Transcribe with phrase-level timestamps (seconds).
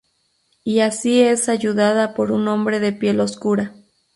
[0.63, 3.75] Y así es ayudada por un hombre de piel oscura.